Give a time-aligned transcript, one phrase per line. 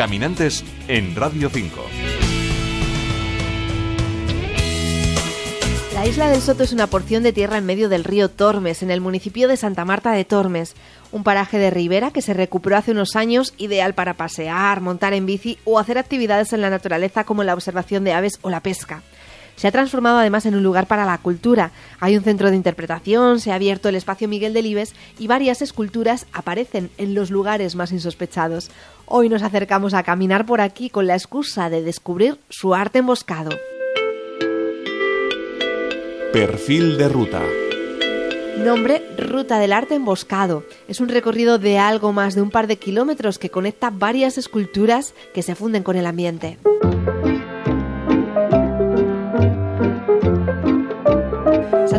[0.00, 1.78] Caminantes en Radio 5.
[5.92, 8.90] La isla del Soto es una porción de tierra en medio del río Tormes, en
[8.90, 10.74] el municipio de Santa Marta de Tormes,
[11.12, 15.26] un paraje de ribera que se recuperó hace unos años, ideal para pasear, montar en
[15.26, 19.02] bici o hacer actividades en la naturaleza como la observación de aves o la pesca.
[19.60, 21.70] Se ha transformado además en un lugar para la cultura.
[21.98, 26.26] Hay un centro de interpretación, se ha abierto el espacio Miguel Delibes y varias esculturas
[26.32, 28.70] aparecen en los lugares más insospechados.
[29.04, 33.50] Hoy nos acercamos a caminar por aquí con la excusa de descubrir su arte emboscado.
[36.32, 37.42] Perfil de ruta.
[38.64, 40.64] Nombre Ruta del Arte Emboscado.
[40.88, 45.12] Es un recorrido de algo más de un par de kilómetros que conecta varias esculturas
[45.34, 46.56] que se funden con el ambiente.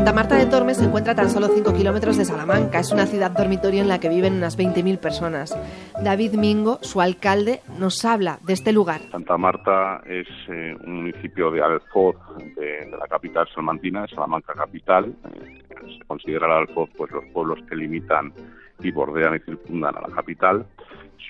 [0.02, 2.80] Santa Marta de Tormes se encuentra a tan solo 5 kilómetros de Salamanca.
[2.80, 5.56] Es una ciudad dormitorio en la que viven unas 20.000 personas.
[6.04, 9.02] David Mingo, su alcalde, nos habla de este lugar.
[9.12, 12.16] Santa Marta es eh, un municipio de Alfoz,
[12.56, 15.14] de, la capital salmantina, de Salamanca capital.
[15.36, 15.62] Eh,
[16.00, 18.34] se considera el Alfoz pues, los pueblos que limitan
[18.80, 20.66] y bordean y circundan a la capital.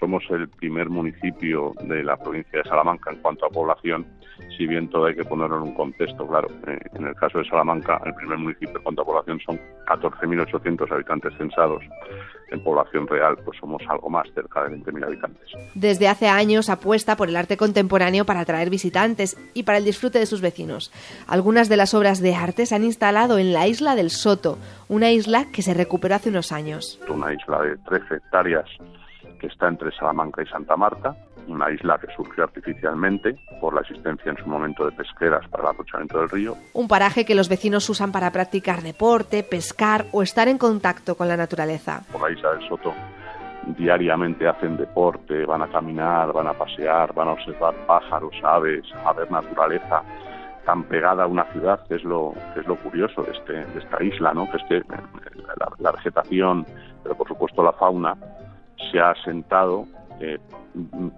[0.02, 4.04] Somos el primer municipio de la provincia de Salamanca en cuanto a población,
[4.58, 6.48] si bien todo hay que ponerlo en un contexto, claro.
[6.66, 10.92] Eh, en el caso de Salamanca, el primer municipio en cuanto a población son 14.800
[10.92, 11.84] habitantes censados.
[12.50, 15.52] En población real, pues somos algo más, cerca de 20.000 habitantes.
[15.76, 20.18] Desde hace años apuesta por el arte contemporáneo para atraer visitantes y para el disfrute
[20.18, 20.92] de sus vecinos.
[21.28, 24.58] Algunas de las obras de arte se han instalado en la isla del Soto,
[24.90, 27.00] una isla que se recuperó hace unos años.
[27.08, 28.66] Una isla de 13 hectáreas
[29.42, 31.16] que está entre Salamanca y Santa Marta,
[31.48, 35.70] una isla que surgió artificialmente por la existencia en su momento de pesqueras para el
[35.70, 36.56] aprovechamiento del río.
[36.74, 41.28] Un paraje que los vecinos usan para practicar deporte, pescar o estar en contacto con
[41.28, 42.04] la naturaleza.
[42.12, 42.94] Por la isla del Soto
[43.78, 49.14] diariamente hacen deporte, van a caminar, van a pasear, van a observar pájaros, aves, a
[49.14, 50.04] ver naturaleza
[50.66, 53.80] tan pegada a una ciudad, que es lo, que es lo curioso de, este, de
[53.80, 54.50] esta isla, ¿no?
[54.52, 54.84] que es que
[55.58, 56.68] la, la vegetación,
[57.02, 58.16] pero por supuesto la fauna,
[58.92, 59.86] se ha asentado
[60.20, 60.38] eh,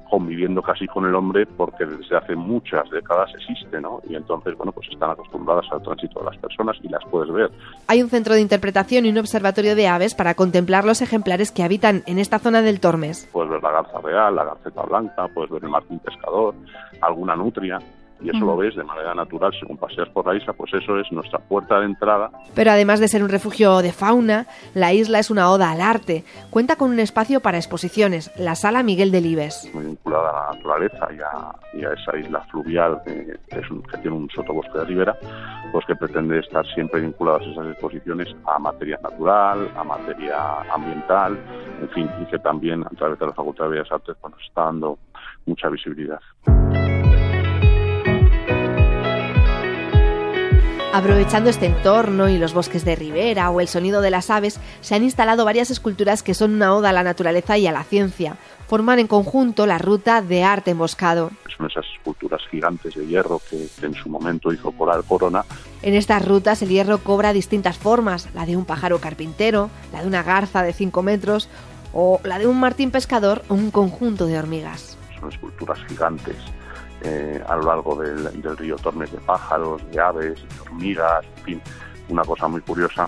[0.10, 4.02] conviviendo casi con el hombre porque desde hace muchas décadas existe, ¿no?
[4.08, 7.52] Y entonces, bueno, pues están acostumbradas al tránsito de las personas y las puedes ver.
[7.88, 11.64] Hay un centro de interpretación y un observatorio de aves para contemplar los ejemplares que
[11.64, 13.30] habitan en esta zona del Tormes.
[13.32, 16.56] Puedes ver la garza real, la garceta blanca, puedes ver el martín pescador,
[17.02, 17.80] alguna nutria
[18.24, 21.12] y eso lo ves de manera natural según paseas por la isla, pues eso es
[21.12, 22.32] nuestra puerta de entrada.
[22.56, 26.24] Pero además de ser un refugio de fauna, la isla es una oda al arte.
[26.50, 29.70] Cuenta con un espacio para exposiciones, la Sala Miguel Delibes.
[29.74, 33.84] Muy vinculada a la naturaleza y a, y a esa isla fluvial que, es un,
[33.84, 35.18] que tiene un sotobosque de ribera,
[35.72, 41.38] pues que pretende estar siempre vinculadas esas exposiciones a materia natural, a materia ambiental,
[41.82, 44.44] en fin, y que también a través de la Facultad de Bellas Artes pues, nos
[44.44, 44.98] está dando
[45.46, 46.20] mucha visibilidad.
[50.94, 54.94] Aprovechando este entorno y los bosques de ribera o el sonido de las aves, se
[54.94, 58.38] han instalado varias esculturas que son una oda a la naturaleza y a la ciencia.
[58.68, 61.32] Forman en conjunto la ruta de arte emboscado.
[61.58, 65.44] Son esas esculturas gigantes de hierro que, en su momento hizo Coral Corona.
[65.82, 70.08] En estas rutas el hierro cobra distintas formas, la de un pájaro carpintero, la de
[70.08, 71.50] una garza de 5 metros
[71.92, 74.96] o la de un martín pescador o un conjunto de hormigas.
[75.20, 76.38] Son esculturas gigantes
[77.04, 81.62] eh, a lo largo del, río Tormes de pájaros, de aves, de hormigas, en fin,
[82.10, 83.08] una cosa muy curiosa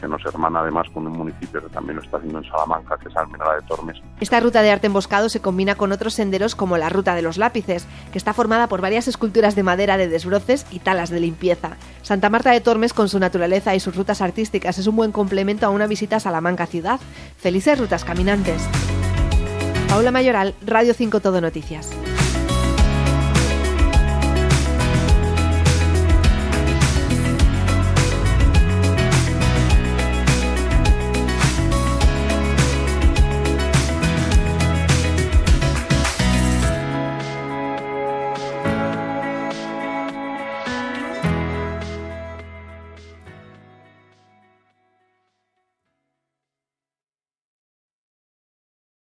[0.00, 3.08] que nos hermana además con un municipio que también lo está haciendo en Salamanca, que
[3.08, 3.96] es Almenara de Tormes.
[4.20, 7.38] Esta ruta de arte emboscado se combina con otros senderos como la Ruta de los
[7.38, 11.76] Lápices, que está formada por varias esculturas de madera de desbroces y talas de limpieza.
[12.02, 15.66] Santa Marta de Tormes, con su naturaleza y sus rutas artísticas, es un buen complemento
[15.66, 17.00] a una visita a Salamanca ciudad.
[17.38, 18.68] Felices rutas caminantes.
[19.88, 21.90] Paula Mayoral, Radio 5 Todo Noticias.